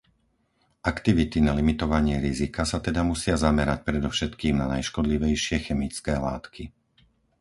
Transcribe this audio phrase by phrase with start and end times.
[0.91, 6.63] Aktivity na limitovanie rizika sa teda musia zamerať predovšetkým na najškodlivejšie chemické látky.